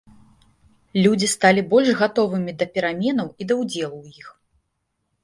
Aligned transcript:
Людзі 1.03 1.27
сталі 1.33 1.61
больш 1.73 1.91
гатовымі 1.99 2.51
да 2.63 2.69
пераменаў 2.79 3.27
і 3.41 3.43
да 3.53 3.59
ўдзелу 3.61 3.97
ў 4.01 4.23
іх. 4.23 4.27